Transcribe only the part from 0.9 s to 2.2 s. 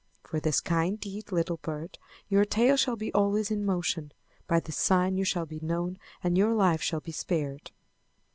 deed, little bird,